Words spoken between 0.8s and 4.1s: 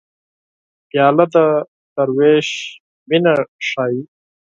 پیاله د دروېش مینه ښيي.